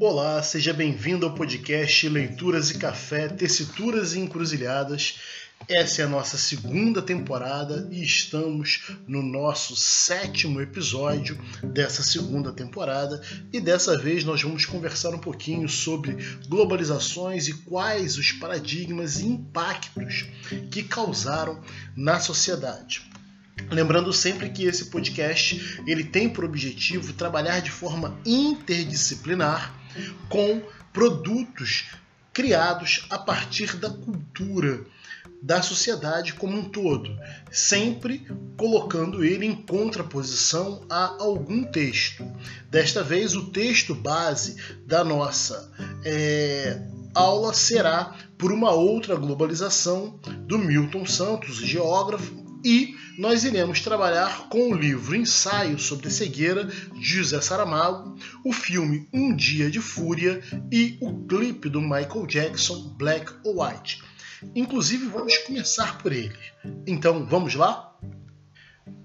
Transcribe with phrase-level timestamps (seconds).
[0.00, 5.18] Olá, seja bem-vindo ao podcast Leituras e Café, Tessituras e Encruzilhadas.
[5.68, 13.20] Essa é a nossa segunda temporada e estamos no nosso sétimo episódio dessa segunda temporada.
[13.52, 19.26] E dessa vez nós vamos conversar um pouquinho sobre globalizações e quais os paradigmas e
[19.26, 20.26] impactos
[20.70, 21.60] que causaram
[21.96, 23.02] na sociedade.
[23.68, 29.77] Lembrando sempre que esse podcast ele tem por objetivo trabalhar de forma interdisciplinar
[30.28, 31.86] com produtos
[32.32, 34.84] criados a partir da cultura
[35.42, 37.16] da sociedade como um todo,
[37.50, 42.24] sempre colocando ele em contraposição a algum texto.
[42.70, 45.70] Desta vez, o texto base da nossa
[46.04, 46.80] é,
[47.14, 54.70] aula será por uma outra globalização do Milton Santos, geógrafo, e nós iremos trabalhar com
[54.70, 60.42] o livro Ensaio sobre a Cegueira de José Saramago, o filme Um Dia de Fúria
[60.70, 64.02] e o clipe do Michael Jackson Black or White.
[64.54, 66.36] Inclusive, vamos começar por ele.
[66.86, 67.87] Então, vamos lá?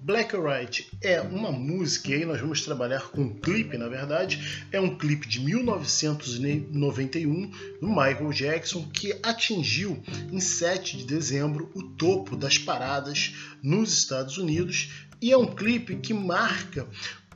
[0.04, 4.66] Black White é uma música, e aí nós vamos trabalhar com um clipe, na verdade.
[4.70, 9.98] É um clipe de 1991 do Michael Jackson que atingiu
[10.30, 13.32] em 7 de dezembro o topo das paradas
[13.62, 14.90] nos Estados Unidos
[15.22, 16.86] e é um clipe que marca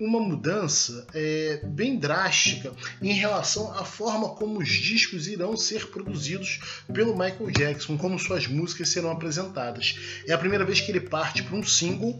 [0.00, 6.60] uma mudança é, bem drástica em relação à forma como os discos irão ser produzidos
[6.92, 10.22] pelo Michael Jackson, como suas músicas serão apresentadas.
[10.26, 12.18] É a primeira vez que ele parte para um single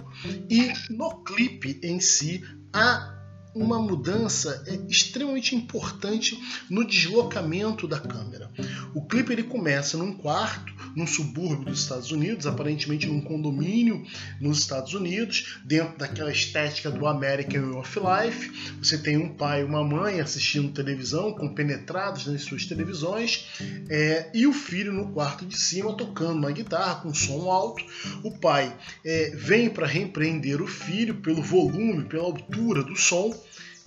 [0.49, 3.17] e no clipe em si há
[3.59, 6.39] uma mudança é, extremamente importante
[6.70, 8.50] no deslocamento da câmera.
[8.95, 14.05] O clipe ele começa num quarto, num subúrbio dos Estados Unidos, aparentemente num condomínio
[14.41, 18.77] nos Estados Unidos, dentro daquela estética do American Way of Life.
[18.78, 23.47] Você tem um pai e uma mãe assistindo televisão, compenetrados nas suas televisões,
[23.91, 27.84] é, e o filho no quarto de cima tocando uma guitarra com som alto.
[28.22, 28.75] O pai
[29.05, 33.34] é, vem para repreender o filho pelo volume, pela altura do som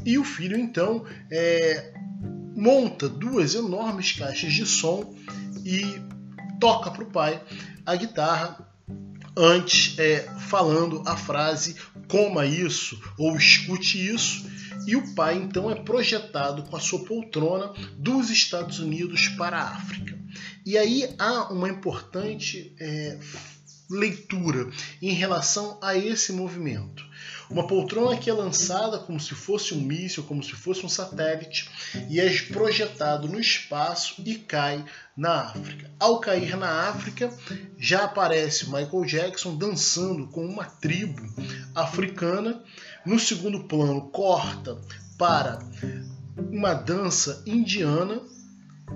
[0.06, 1.94] e o filho então é,
[2.56, 5.13] monta duas enormes caixas de som
[5.66, 6.01] e
[6.59, 7.41] toca para o pai
[7.85, 8.67] a guitarra
[9.35, 11.75] antes é, falando a frase
[12.07, 14.50] coma isso ou escute isso.
[14.88, 19.75] E o pai então é projetado com a sua poltrona dos Estados Unidos para a
[19.75, 20.19] África.
[20.66, 23.19] E aí há uma importante é,
[23.91, 24.69] leitura
[25.02, 27.12] em relação a esse movimento
[27.52, 31.69] uma poltrona que é lançada como se fosse um míssil, como se fosse um satélite,
[32.09, 34.84] e é projetado no espaço e cai
[35.16, 35.91] na África.
[36.00, 37.30] Ao cair na África,
[37.78, 41.22] já aparece Michael Jackson dançando com uma tribo
[41.75, 42.63] africana.
[43.06, 44.80] No segundo plano, corta
[45.18, 45.59] para
[46.38, 48.22] uma dança indiana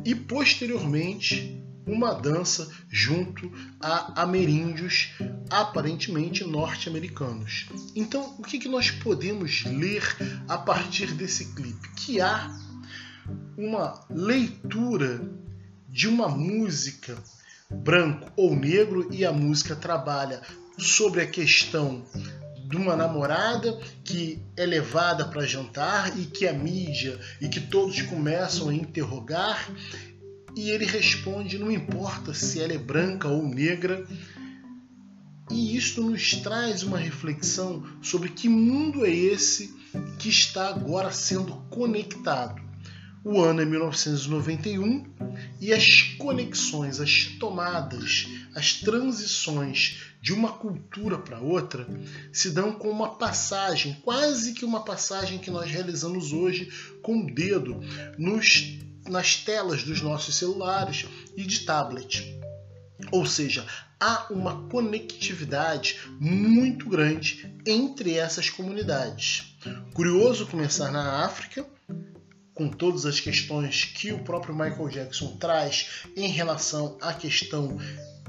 [0.06, 5.12] e posteriormente uma dança junto a ameríndios
[5.50, 7.68] aparentemente norte-americanos.
[7.96, 10.04] Então, o que, que nós podemos ler
[10.48, 11.90] a partir desse clipe?
[11.96, 12.50] Que há
[13.58, 15.22] uma leitura
[15.88, 17.18] de uma música
[17.70, 20.42] branco ou negro e a música trabalha
[20.78, 22.04] sobre a questão
[22.68, 28.02] de uma namorada que é levada para jantar e que a mídia e que todos
[28.04, 29.70] começam a interrogar
[30.56, 34.08] e ele responde: não importa se ela é branca ou negra.
[35.52, 39.76] E isto nos traz uma reflexão sobre que mundo é esse
[40.18, 42.66] que está agora sendo conectado.
[43.24, 45.04] O ano é 1991
[45.60, 51.88] e as conexões, as tomadas, as transições de uma cultura para outra
[52.32, 57.34] se dão com uma passagem, quase que uma passagem que nós realizamos hoje com o
[57.34, 57.80] dedo
[58.18, 58.80] nos
[59.10, 61.06] nas telas dos nossos celulares
[61.36, 62.40] e de tablet.
[63.12, 63.66] Ou seja,
[64.00, 69.56] há uma conectividade muito grande entre essas comunidades.
[69.94, 71.66] Curioso começar na África,
[72.54, 77.78] com todas as questões que o próprio Michael Jackson traz em relação à questão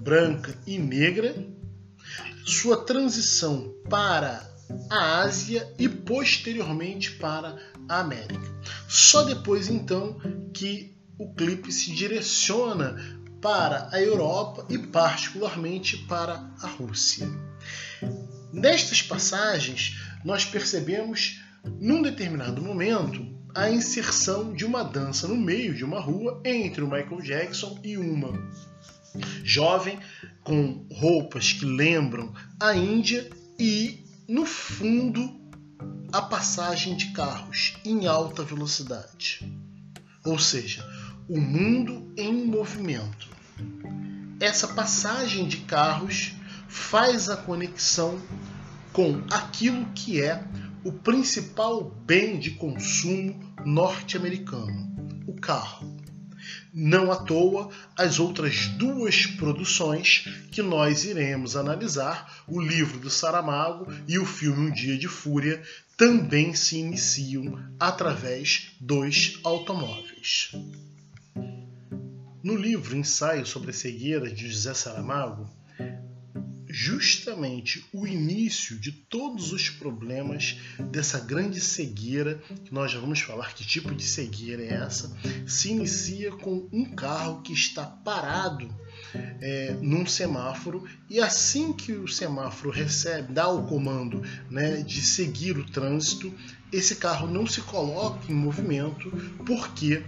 [0.01, 1.35] branca e negra,
[2.45, 4.49] sua transição para
[4.91, 7.57] a Ásia e posteriormente para
[7.89, 8.47] América.
[8.89, 10.19] Só depois então
[10.53, 12.97] que o clipe se direciona
[13.41, 17.29] para a Europa e particularmente para a Rússia.
[18.53, 21.41] Nestas passagens, nós percebemos,
[21.81, 23.25] num determinado momento,
[23.55, 27.97] a inserção de uma dança no meio de uma rua entre o Michael Jackson e
[27.97, 28.33] uma
[29.43, 29.99] jovem
[30.43, 33.29] com roupas que lembram a Índia
[33.59, 35.46] e no fundo
[36.17, 39.47] a passagem de carros em alta velocidade.
[40.25, 40.83] ou seja,
[41.29, 43.29] o mundo em movimento.
[44.41, 46.33] Essa passagem de carros
[46.69, 48.19] faz a conexão
[48.95, 50.43] com aquilo que é
[50.83, 54.97] o principal bem de consumo norte-americano,
[55.27, 55.97] o carro.
[56.73, 63.87] Não à toa, as outras duas produções que nós iremos analisar, o livro do Saramago
[64.07, 65.63] e o filme Um Dia de Fúria,
[65.97, 70.53] também se iniciam através dos automóveis.
[72.43, 75.51] No livro Ensaio sobre a Cegueira de José Saramago,
[76.69, 80.59] justamente o início de todos os problemas
[80.91, 85.17] dessa grande cegueira, que nós já vamos falar que tipo de cegueira é essa,
[85.47, 88.69] se inicia com um carro que está parado
[89.41, 95.57] é, num semáforo e assim que o semáforo recebe, dá o comando né, de seguir
[95.57, 96.33] o trânsito,
[96.73, 99.11] esse carro não se coloca em movimento
[99.45, 100.03] porque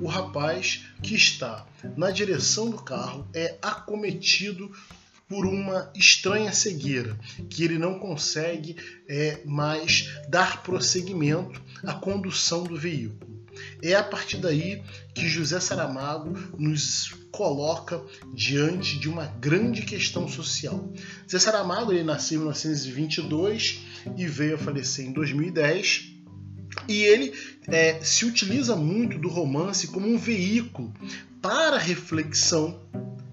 [0.00, 1.66] o rapaz que está
[1.96, 4.70] na direção do carro é acometido
[5.28, 7.18] por uma estranha cegueira,
[7.48, 8.76] que ele não consegue
[9.08, 13.41] é, mais dar prosseguimento à condução do veículo.
[13.82, 14.82] É a partir daí
[15.14, 18.02] que José Saramago nos coloca
[18.32, 20.92] diante de uma grande questão social.
[21.24, 23.80] José Saramago ele nasceu em 1922
[24.16, 26.12] e veio a falecer em 2010.
[26.88, 27.32] E ele
[27.68, 30.92] é, se utiliza muito do romance como um veículo
[31.40, 32.80] para reflexão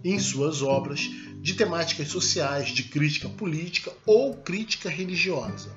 [0.03, 1.09] em suas obras
[1.41, 5.71] de temáticas sociais, de crítica política ou crítica religiosa.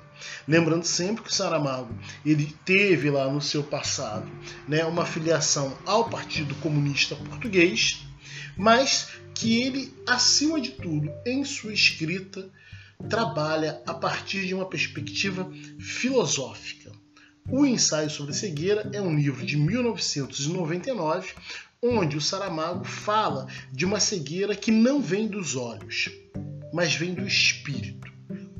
[0.47, 1.93] Lembrando sempre que o Saramago
[2.25, 4.29] ele teve lá no seu passado
[4.67, 8.05] né, uma filiação ao Partido Comunista Português,
[8.57, 12.49] mas que ele, acima de tudo, em sua escrita,
[13.09, 16.91] trabalha a partir de uma perspectiva filosófica.
[17.49, 21.33] O Ensaio sobre a Cegueira é um livro de 1999,
[21.81, 26.09] onde o Saramago fala de uma cegueira que não vem dos olhos,
[26.71, 28.12] mas vem do espírito.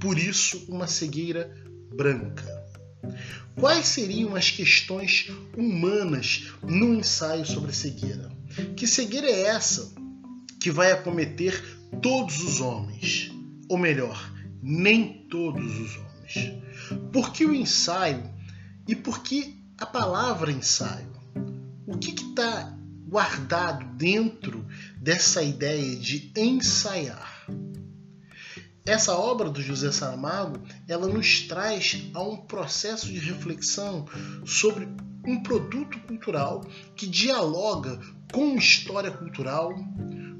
[0.04, 1.50] Por isso, uma cegueira
[1.96, 2.44] branca.
[3.56, 8.30] Quais seriam as questões humanas no ensaio sobre a cegueira?
[8.76, 9.96] Que cegueira é essa
[10.60, 11.58] que vai acometer
[12.02, 13.32] todos os homens?
[13.70, 14.30] Ou melhor,
[14.62, 16.52] nem todos os homens.
[17.14, 18.30] Por que o ensaio
[18.86, 21.14] e por que a palavra ensaio?
[21.88, 22.78] O que está
[23.08, 24.68] guardado dentro
[24.98, 27.33] dessa ideia de ensaiar.
[28.86, 34.06] Essa obra do José Saramago, ela nos traz a um processo de reflexão
[34.46, 34.90] sobre
[35.26, 37.98] um produto cultural que dialoga
[38.34, 39.74] com história cultural,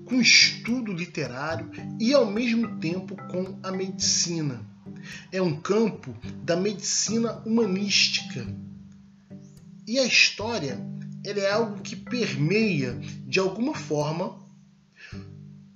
[0.06, 4.60] com estudo literário e ao mesmo tempo com a medicina.
[5.32, 6.14] É um campo
[6.44, 8.46] da medicina humanística.
[9.88, 10.86] E a história
[11.24, 14.43] ele é algo que permeia, de alguma forma,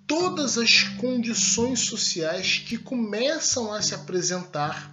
[0.08, 4.90] todas as condições sociais que começam a se apresentar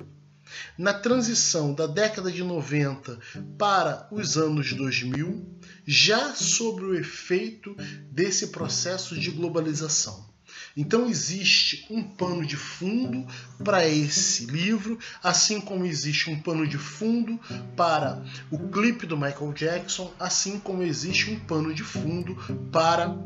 [0.77, 3.19] na transição da década de 90
[3.57, 5.47] para os anos 2000,
[5.87, 7.77] já sobre o efeito
[8.11, 10.35] desse processo de globalização.
[10.77, 13.25] Então existe um pano de fundo
[13.63, 17.39] para esse livro, assim como existe um pano de fundo
[17.77, 22.35] para o clipe do Michael Jackson, assim como existe um pano de fundo
[22.73, 23.17] para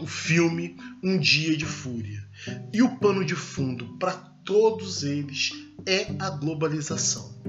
[0.00, 2.26] o filme Um Dia de Fúria.
[2.72, 4.12] E o pano de fundo para
[4.44, 5.52] todos eles
[5.86, 7.40] é a globalização.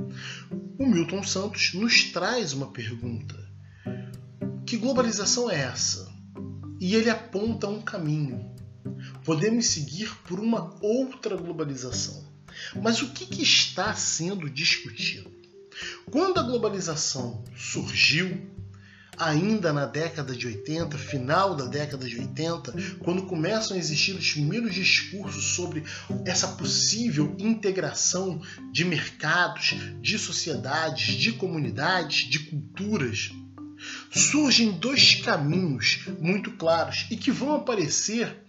[0.77, 3.35] O Milton Santos nos traz uma pergunta:
[4.65, 6.12] que globalização é essa?
[6.79, 8.53] E ele aponta um caminho
[9.23, 12.23] podemos seguir por uma outra globalização.
[12.81, 15.31] Mas o que, que está sendo discutido?
[16.12, 18.52] Quando a globalização surgiu,
[19.17, 24.32] ainda na década de 80, final da década de 80, quando começam a existir os
[24.32, 25.84] primeiros discursos sobre
[26.25, 28.41] essa possível integração
[28.72, 33.32] de mercados, de sociedades, de comunidades, de culturas,
[34.12, 38.43] surgem dois caminhos muito claros e que vão aparecer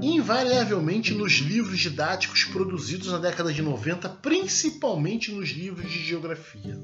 [0.00, 6.78] invariavelmente nos livros didáticos produzidos na década de 90, principalmente nos livros de geografia.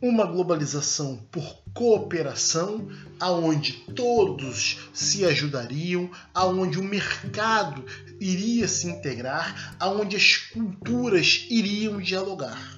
[0.00, 7.84] Uma globalização por cooperação, aonde todos se ajudariam, aonde o mercado
[8.20, 12.76] iria se integrar, aonde as culturas iriam dialogar.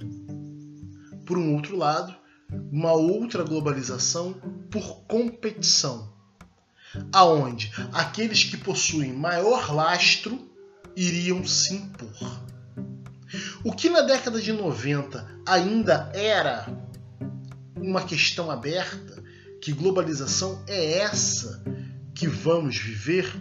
[1.26, 2.14] Por um outro lado,
[2.73, 4.35] uma outra globalização
[4.70, 6.12] por competição,
[7.12, 10.50] aonde aqueles que possuem maior lastro
[10.97, 12.50] iriam se impor.
[13.64, 16.66] O que na década de 90 ainda era
[17.76, 19.22] uma questão aberta,
[19.60, 21.62] que globalização é essa
[22.14, 23.32] que vamos viver,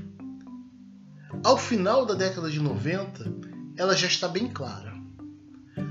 [1.44, 3.34] ao final da década de 90,
[3.78, 4.94] ela já está bem clara.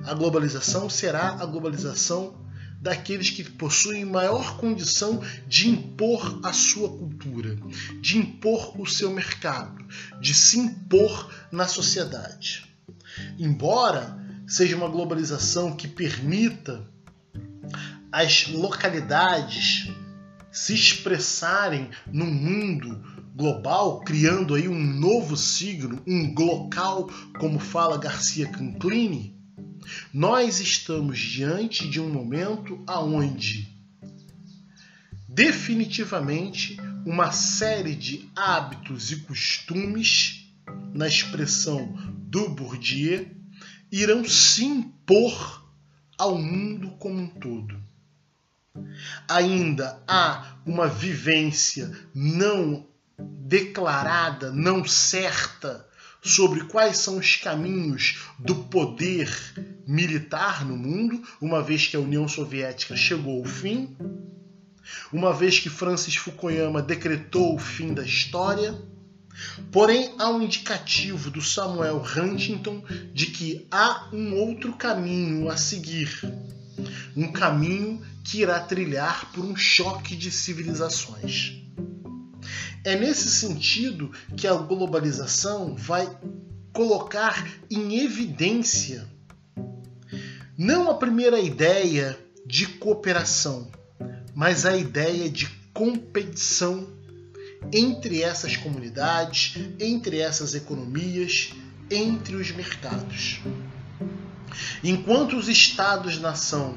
[0.05, 2.47] A globalização será a globalização
[2.81, 7.57] daqueles que possuem maior condição de impor a sua cultura,
[8.00, 9.85] de impor o seu mercado,
[10.21, 12.68] de se impor na sociedade.
[13.38, 14.18] Embora
[14.49, 16.85] seja uma globalização que permita
[18.11, 19.88] as localidades
[20.50, 23.00] se expressarem no mundo
[23.37, 29.37] global, criando aí um novo signo, um glocal, como fala Garcia Canclini,
[30.12, 33.78] nós estamos diante de um momento aonde
[35.28, 36.76] definitivamente
[37.07, 40.49] uma série de hábitos e costumes,
[40.92, 41.95] na expressão
[42.29, 43.27] do Bourdieu,
[43.91, 45.67] irão se impor
[46.19, 47.83] ao mundo como um todo.
[49.27, 52.87] Ainda há uma vivência não
[53.19, 55.89] declarada, não certa
[56.23, 59.31] sobre quais são os caminhos do poder
[59.87, 63.97] militar no mundo, uma vez que a União Soviética chegou ao fim,
[65.11, 68.75] uma vez que Francis Fukuyama decretou o fim da história.
[69.71, 76.23] Porém, há um indicativo do Samuel Huntington de que há um outro caminho a seguir.
[77.16, 81.62] Um caminho que irá trilhar por um choque de civilizações.
[82.85, 86.09] É nesse sentido que a globalização vai
[86.73, 89.07] colocar em evidência
[90.57, 93.71] não a primeira ideia de cooperação,
[94.35, 96.88] mas a ideia de competição
[97.73, 101.50] entre essas comunidades, entre essas economias,
[101.91, 103.41] entre os mercados.
[104.83, 106.77] Enquanto os estados-nação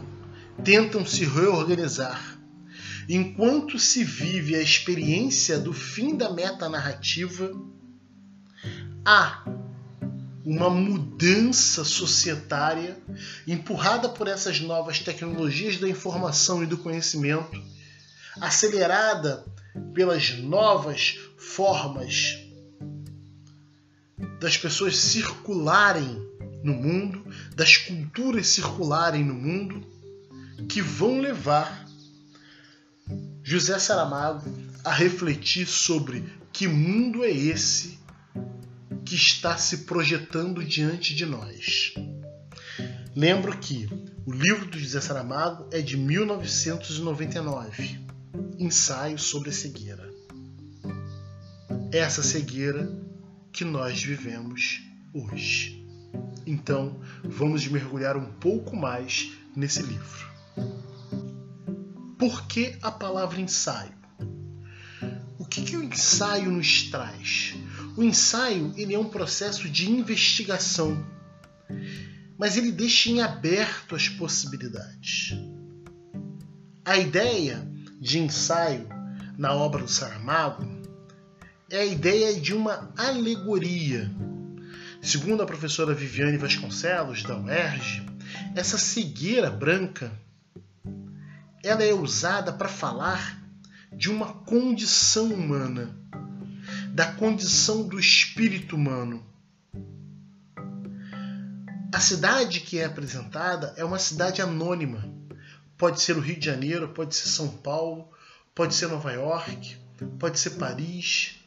[0.63, 2.41] tentam se reorganizar
[3.07, 7.51] enquanto se vive a experiência do fim da metanarrativa,
[9.05, 9.43] há
[10.45, 12.97] uma mudança societária
[13.47, 17.61] empurrada por essas novas tecnologias da informação e do conhecimento,
[18.39, 19.45] acelerada
[19.93, 22.37] pelas novas formas
[24.39, 26.19] das pessoas circularem
[26.63, 27.23] no mundo,
[27.55, 29.85] das culturas circularem no mundo,
[30.67, 31.85] que vão levar
[33.43, 34.49] José Saramago
[34.83, 36.23] a refletir sobre
[36.53, 37.99] que mundo é esse
[39.05, 41.93] que está se projetando diante de nós.
[43.15, 43.89] Lembro que
[44.25, 48.00] o livro do José Saramago é de 1999,
[48.59, 50.09] Ensaio sobre a Cegueira.
[51.91, 52.89] Essa cegueira
[53.51, 54.81] que nós vivemos
[55.13, 55.85] hoje.
[56.45, 60.31] Então, vamos mergulhar um pouco mais nesse livro.
[62.17, 63.93] Por que a palavra ensaio?
[65.37, 67.55] O que, que o ensaio nos traz?
[67.97, 71.05] O ensaio ele é um processo de investigação,
[72.37, 75.35] mas ele deixa em aberto as possibilidades.
[76.85, 77.70] A ideia
[78.01, 78.89] de ensaio
[79.37, 80.65] na obra do Saramago
[81.69, 84.11] é a ideia de uma alegoria.
[85.03, 88.03] Segundo a professora Viviane Vasconcelos, da UERJ,
[88.55, 90.11] essa cegueira branca
[91.63, 93.39] ela é usada para falar
[93.93, 95.95] de uma condição humana,
[96.91, 99.23] da condição do espírito humano.
[101.93, 105.20] A cidade que é apresentada é uma cidade anônima.
[105.81, 108.07] Pode ser o Rio de Janeiro, pode ser São Paulo,
[108.53, 109.75] pode ser Nova York,
[110.19, 111.39] pode ser Paris,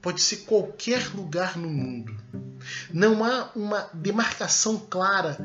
[0.00, 2.16] pode ser qualquer lugar no mundo.
[2.90, 5.36] Não há uma demarcação clara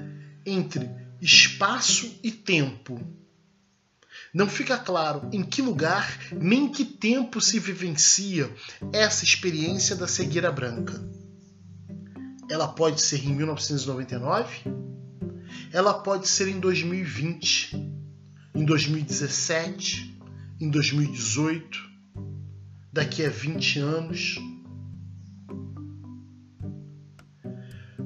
[0.46, 0.90] entre
[1.22, 2.98] espaço e tempo
[4.34, 8.50] não fica claro em que lugar nem em que tempo se vivencia
[8.94, 10.94] essa experiência da cegueira branca.
[12.50, 14.64] Ela pode ser em 1999,
[15.72, 17.93] ela pode ser em 2020,
[18.56, 20.16] em 2017,
[20.62, 21.90] em 2018,
[22.92, 24.36] daqui a 20 anos.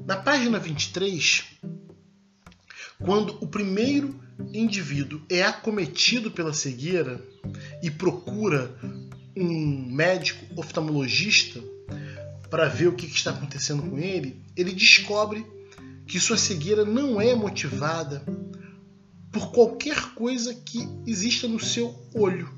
[0.06, 1.44] Na página 23,
[2.98, 4.18] quando o primeiro
[4.52, 7.22] indivíduo é acometido pela cegueira
[7.82, 8.74] e procura
[9.36, 11.62] um médico oftalmologista
[12.50, 15.44] para ver o que está acontecendo com ele, ele descobre
[16.06, 18.24] que sua cegueira não é motivada
[19.32, 22.48] por qualquer coisa que exista no seu olho.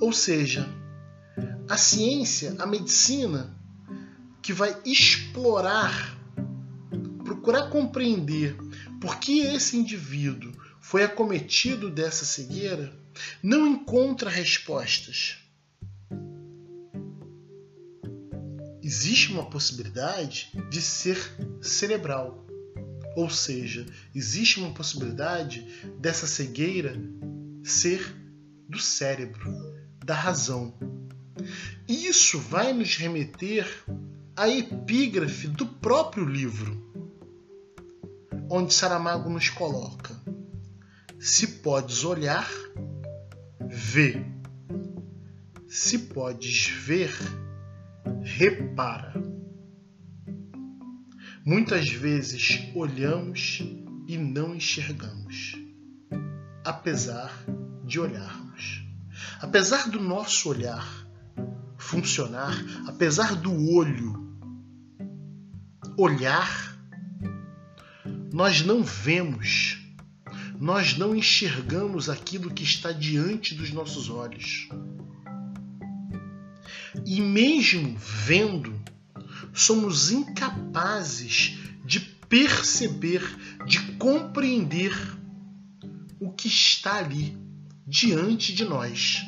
[0.00, 0.68] Ou seja,
[1.68, 3.56] a ciência, a medicina,
[4.42, 6.18] que vai explorar,
[7.24, 8.56] procurar compreender
[9.00, 12.98] por que esse indivíduo foi acometido dessa cegueira
[13.42, 15.36] não encontra respostas.
[18.82, 21.18] Existe uma possibilidade de ser
[21.60, 22.44] cerebral,
[23.16, 25.66] ou seja, existe uma possibilidade
[25.98, 26.94] dessa cegueira
[27.62, 28.14] ser
[28.68, 29.52] do cérebro,
[30.04, 30.74] da razão.
[31.88, 33.66] Isso vai nos remeter
[34.36, 36.80] à epígrafe do próprio livro,
[38.48, 40.14] onde Saramago nos coloca:
[41.18, 42.48] Se podes olhar,
[43.68, 44.24] vê.
[45.68, 47.12] Se podes ver,
[48.22, 49.12] repara.
[51.44, 53.62] Muitas vezes olhamos
[54.06, 55.54] e não enxergamos,
[56.64, 57.32] apesar
[57.84, 58.84] de olharmos.
[59.40, 60.86] Apesar do nosso olhar
[61.90, 62.54] funcionar,
[62.86, 64.38] apesar do olho
[65.96, 66.78] olhar,
[68.32, 69.78] nós não vemos,
[70.58, 74.68] nós não enxergamos aquilo que está diante dos nossos olhos.
[77.04, 78.79] E mesmo vendo,
[79.52, 83.22] somos incapazes de perceber,
[83.66, 84.92] de compreender
[86.20, 87.36] o que está ali
[87.86, 89.22] diante de nós.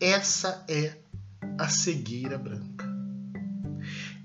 [0.00, 0.98] Essa é
[1.58, 2.86] a cegueira branca.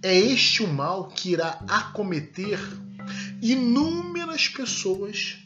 [0.03, 2.60] É este o mal que irá acometer
[3.41, 5.38] inúmeras pessoas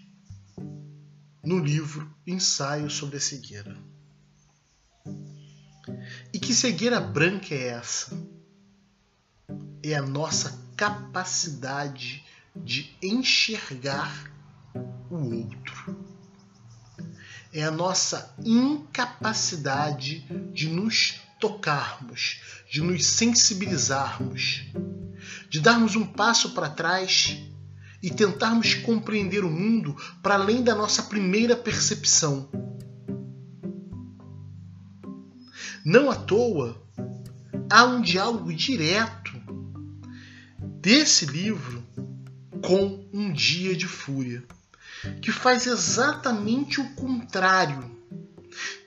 [1.43, 3.77] no livro Ensaio sobre a Cegueira.
[6.33, 8.17] E que cegueira branca é essa?
[9.83, 12.23] É a nossa capacidade
[12.55, 14.31] de enxergar
[15.09, 16.05] o outro
[17.55, 24.65] é a nossa incapacidade de nos tocarmos, de nos sensibilizarmos,
[25.49, 27.37] de darmos um passo para trás
[28.03, 32.49] e tentarmos compreender o mundo para além da nossa primeira percepção.
[35.85, 36.85] Não à toa,
[37.69, 39.24] há um diálogo direto
[40.85, 41.83] desse livro
[42.61, 44.43] com Um Dia de Fúria
[45.19, 47.89] que faz exatamente o contrário.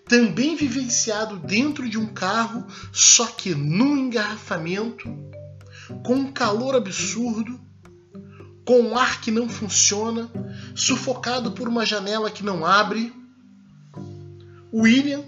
[0.08, 5.08] Também vivenciado dentro de um carro, só que num engarrafamento,
[6.04, 7.60] com um calor absurdo,
[8.64, 10.30] com um ar que não funciona,
[10.76, 13.12] sufocado por uma janela que não abre.
[14.72, 15.24] William,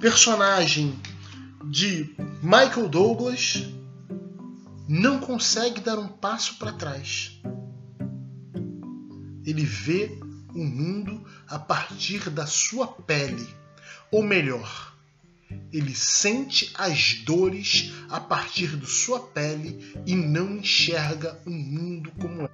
[0.00, 0.98] personagem
[1.66, 3.62] de Michael Douglas,
[4.88, 7.40] não consegue dar um passo para trás
[9.46, 10.18] ele vê
[10.52, 13.46] o mundo a partir da sua pele.
[14.10, 14.94] Ou melhor,
[15.72, 22.42] ele sente as dores a partir da sua pele e não enxerga o mundo como
[22.42, 22.50] é.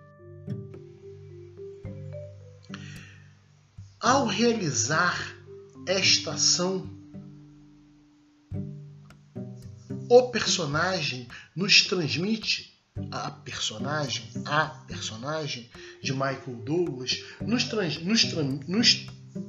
[3.99, 5.37] Ao realizar
[5.87, 6.91] esta ação,
[10.13, 12.79] o personagem nos transmite
[13.11, 15.71] a personagem, a personagem
[16.03, 18.25] de Michael Douglas nos, trans, nos,
[18.69, 19.07] nos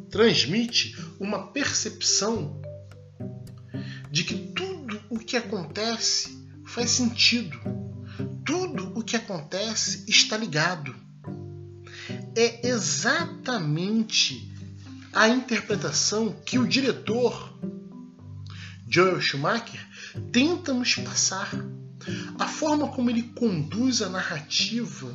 [0.10, 2.62] transmite uma percepção
[4.10, 7.60] de que tudo o que acontece faz sentido.
[8.46, 10.96] Tudo o que acontece está ligado.
[12.38, 14.50] É exatamente
[15.12, 17.54] a interpretação que o diretor
[18.88, 19.93] Joel Schumacher
[20.32, 21.50] tenta nos passar
[22.38, 25.14] a forma como ele conduz a narrativa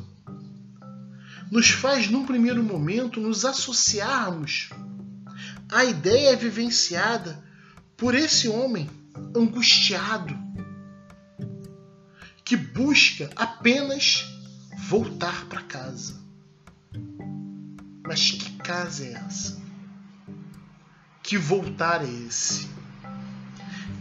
[1.50, 4.70] nos faz, num primeiro momento, nos associarmos
[5.70, 7.42] à ideia vivenciada
[7.96, 8.88] por esse homem
[9.34, 10.36] angustiado
[12.44, 14.26] que busca apenas
[14.88, 16.18] voltar para casa.
[18.06, 19.60] Mas que casa é essa?
[21.22, 22.68] Que voltar é esse?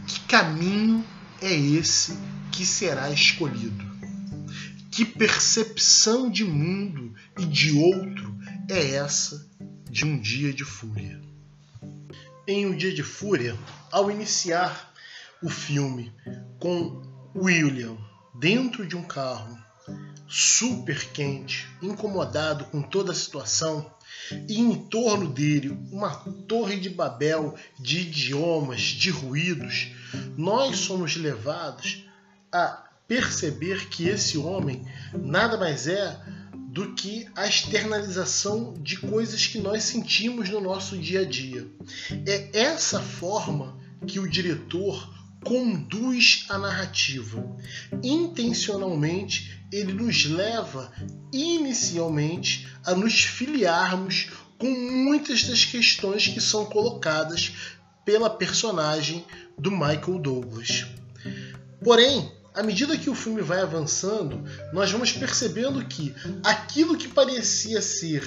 [0.07, 1.05] Que caminho
[1.41, 2.17] é esse
[2.51, 3.85] que será escolhido?
[4.89, 8.35] Que percepção de mundo e de outro
[8.69, 9.45] é essa
[9.89, 11.21] de um dia de fúria?
[12.47, 13.57] Em Um Dia de Fúria,
[13.91, 14.93] ao iniciar
[15.43, 16.13] o filme
[16.57, 17.03] com
[17.35, 17.97] William
[18.33, 19.57] dentro de um carro
[20.27, 23.91] super quente, incomodado com toda a situação,
[24.47, 26.15] e em torno dele uma
[26.47, 29.91] torre de Babel de idiomas, de ruídos,
[30.37, 32.05] nós somos levados
[32.51, 36.19] a perceber que esse homem nada mais é
[36.53, 41.67] do que a externalização de coisas que nós sentimos no nosso dia a dia.
[42.25, 45.11] É essa forma que o diretor
[45.43, 47.43] conduz a narrativa.
[48.03, 50.91] Intencionalmente, ele nos leva
[51.31, 57.76] inicialmente a nos filiarmos com muitas das questões que são colocadas
[58.07, 59.25] pela personagem
[59.59, 60.85] do Michael Douglas.
[61.83, 67.81] Porém, à medida que o filme vai avançando, nós vamos percebendo que aquilo que parecia
[67.81, 68.23] ser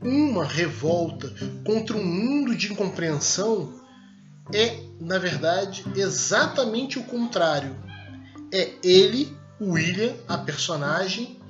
[0.00, 1.34] uma revolta
[1.66, 3.82] contra um mundo de incompreensão
[4.52, 7.74] é, na verdade, exatamente o contrário.
[8.52, 11.40] É ele, William, a personagem,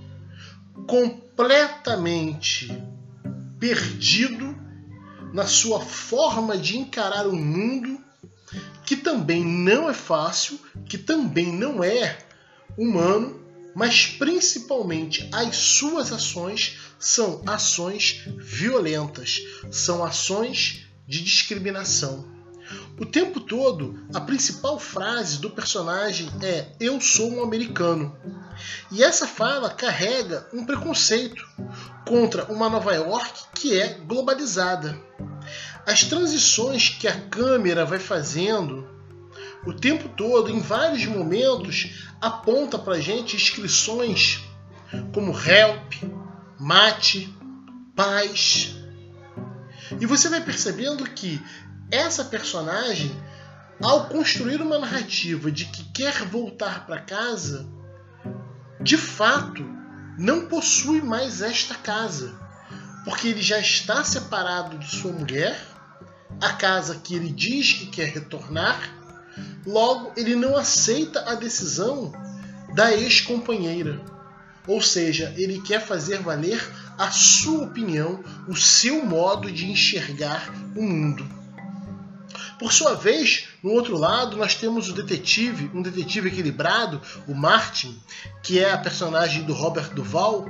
[0.86, 2.82] completamente
[3.60, 4.63] perdido
[5.34, 8.00] na sua forma de encarar o mundo,
[8.86, 12.24] que também não é fácil, que também não é
[12.78, 13.42] humano,
[13.74, 19.40] mas principalmente as suas ações são ações violentas,
[19.72, 22.33] são ações de discriminação.
[22.98, 28.16] O tempo todo, a principal frase do personagem é Eu sou um americano.
[28.90, 31.44] E essa fala carrega um preconceito
[32.06, 34.98] contra uma Nova York que é globalizada.
[35.86, 38.88] As transições que a câmera vai fazendo
[39.66, 44.42] o tempo todo, em vários momentos, aponta para gente inscrições
[45.12, 45.94] como help,
[46.58, 47.34] mate,
[47.96, 48.74] paz.
[49.98, 51.40] E você vai percebendo que
[51.94, 53.14] essa personagem,
[53.82, 57.66] ao construir uma narrativa de que quer voltar para casa,
[58.80, 59.64] de fato
[60.18, 62.34] não possui mais esta casa,
[63.04, 65.60] porque ele já está separado de sua mulher,
[66.40, 68.80] a casa que ele diz que quer retornar,
[69.66, 72.12] logo ele não aceita a decisão
[72.74, 74.00] da ex-companheira.
[74.66, 76.60] Ou seja, ele quer fazer valer
[76.96, 81.43] a sua opinião, o seu modo de enxergar o mundo.
[82.58, 87.98] Por sua vez, no outro lado, nós temos o detetive, um detetive equilibrado, o Martin,
[88.42, 90.46] que é a personagem do Robert Duval,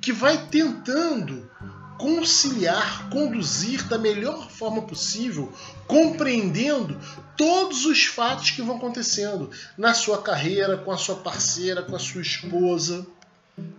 [0.00, 1.50] que vai tentando
[1.98, 5.52] conciliar, conduzir da melhor forma possível,
[5.86, 6.98] compreendendo
[7.36, 11.98] todos os fatos que vão acontecendo na sua carreira, com a sua parceira, com a
[11.98, 13.04] sua esposa,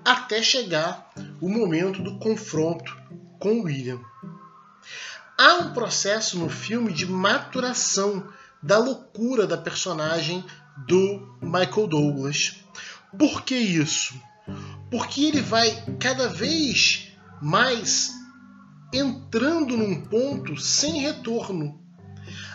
[0.03, 2.97] até chegar o momento do confronto
[3.39, 3.99] com William.
[5.41, 8.27] Há um processo no filme de maturação
[8.61, 10.43] da loucura da personagem
[10.85, 12.57] do Michael Douglas.
[13.17, 14.21] Por que isso?
[14.91, 18.11] Porque ele vai cada vez mais
[18.91, 21.79] entrando num ponto sem retorno.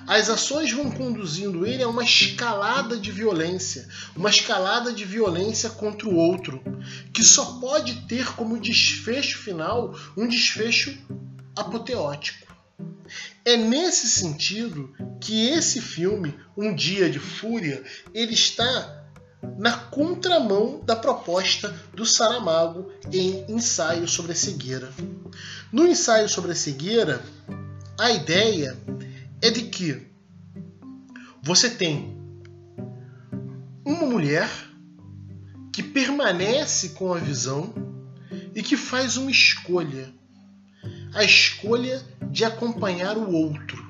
[0.06, 6.06] As ações vão conduzindo ele a uma escalada de violência, uma escalada de violência contra
[6.06, 6.62] o outro,
[7.14, 10.94] que só pode ter como desfecho final um desfecho
[11.56, 12.43] apoteótico.
[13.44, 17.82] É nesse sentido que esse filme, Um Dia de Fúria,
[18.12, 19.04] ele está
[19.58, 24.90] na contramão da proposta do Saramago em Ensaio sobre a Cegueira.
[25.70, 27.22] No Ensaio sobre a Cegueira,
[27.98, 28.76] a ideia
[29.42, 30.06] é de que
[31.42, 32.18] você tem
[33.84, 34.48] uma mulher
[35.70, 37.74] que permanece com a visão
[38.54, 40.12] e que faz uma escolha
[41.14, 43.82] a escolha de acompanhar o outro.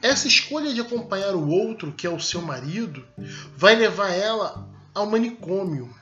[0.00, 3.04] Essa escolha de acompanhar o outro, que é o seu marido,
[3.56, 5.92] vai levar ela ao manicômio.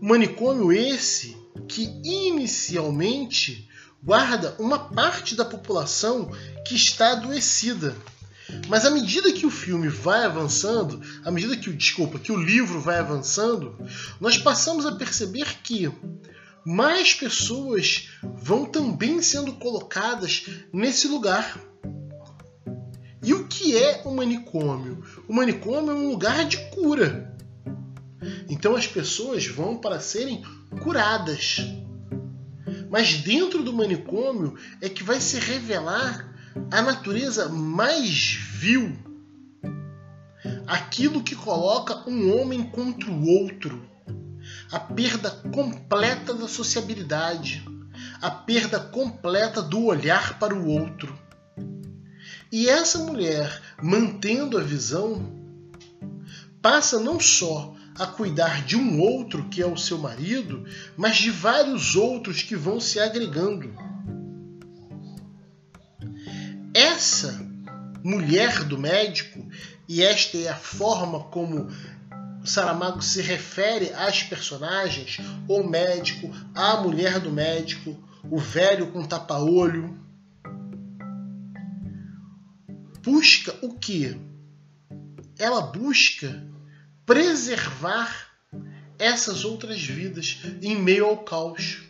[0.00, 1.36] manicômio esse
[1.68, 3.68] que inicialmente
[4.02, 6.30] guarda uma parte da população
[6.66, 7.96] que está adoecida.
[8.68, 12.36] Mas à medida que o filme vai avançando, à medida que o desculpa, que o
[12.36, 13.76] livro vai avançando,
[14.20, 15.90] nós passamos a perceber que
[16.64, 21.58] mais pessoas vão também sendo colocadas nesse lugar.
[23.22, 25.04] E o que é o manicômio?
[25.28, 27.36] O manicômio é um lugar de cura.
[28.48, 30.42] Então as pessoas vão para serem
[30.82, 31.58] curadas.
[32.90, 36.32] Mas dentro do manicômio é que vai se revelar
[36.70, 38.92] a natureza mais vil.
[40.66, 43.91] Aquilo que coloca um homem contra o outro
[44.72, 47.62] a perda completa da sociabilidade,
[48.22, 51.16] a perda completa do olhar para o outro.
[52.50, 55.30] E essa mulher, mantendo a visão,
[56.62, 60.64] passa não só a cuidar de um outro que é o seu marido,
[60.96, 63.74] mas de vários outros que vão se agregando.
[66.72, 67.46] Essa
[68.02, 69.46] mulher do médico,
[69.86, 71.68] e esta é a forma como
[72.44, 77.96] Saramago se refere às personagens, o médico, a mulher do médico,
[78.30, 79.98] o velho com tapa-olho.
[83.02, 84.16] Busca o que?
[85.38, 86.44] Ela busca
[87.06, 88.32] preservar
[88.98, 91.82] essas outras vidas em meio ao caos.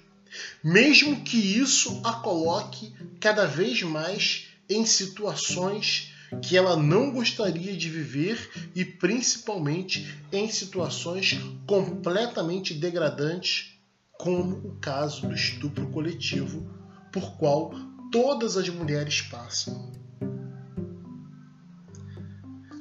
[0.65, 7.91] mesmo que isso a coloque cada vez mais em situações que ela não gostaria de
[7.91, 13.79] viver e principalmente em situações completamente degradantes,
[14.19, 16.67] como o caso do estupro coletivo,
[17.13, 17.75] por qual
[18.11, 19.93] todas as mulheres passam.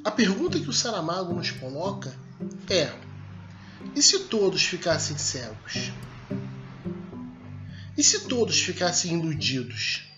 [0.04, 2.12] A pergunta que o Saramago nos coloca
[2.68, 2.92] é:
[3.94, 5.92] e se todos ficassem cegos?
[7.96, 10.08] E se todos ficassem iludidos?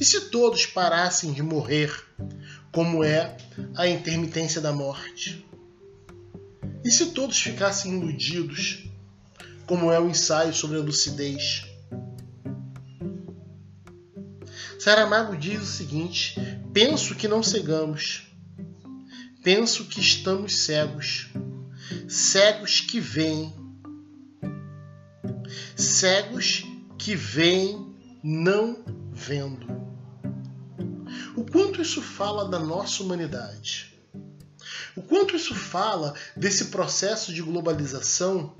[0.00, 1.94] E se todos parassem de morrer,
[2.72, 3.36] como é
[3.76, 5.46] a intermitência da morte?
[6.82, 8.88] E se todos ficassem iludidos,
[9.66, 11.66] como é o ensaio sobre a lucidez?
[14.78, 16.34] Saramago diz o seguinte:
[16.72, 18.22] penso que não cegamos,
[19.44, 21.28] penso que estamos cegos,
[22.08, 23.54] cegos que veem,
[25.76, 26.64] cegos
[26.98, 28.82] que veem não
[29.12, 29.79] vendo.
[31.40, 33.98] O quanto isso fala da nossa humanidade?
[34.94, 38.54] O quanto isso fala desse processo de globalização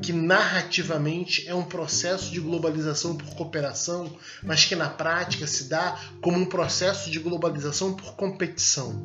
[0.00, 6.00] que narrativamente é um processo de globalização por cooperação, mas que na prática se dá
[6.20, 9.04] como um processo de globalização por competição.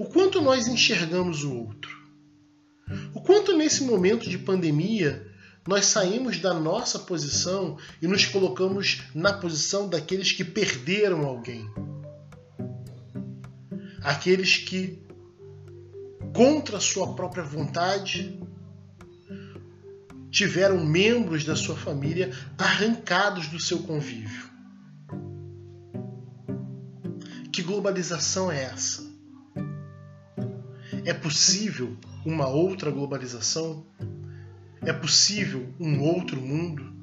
[0.00, 1.96] O quanto nós enxergamos o outro.
[3.14, 5.27] O quanto nesse momento de pandemia
[5.68, 11.70] nós saímos da nossa posição e nos colocamos na posição daqueles que perderam alguém.
[14.02, 15.06] Aqueles que,
[16.34, 18.40] contra sua própria vontade,
[20.30, 24.48] tiveram membros da sua família arrancados do seu convívio.
[27.52, 29.06] Que globalização é essa?
[31.04, 33.84] É possível uma outra globalização?
[34.82, 36.97] É possível um outro mundo?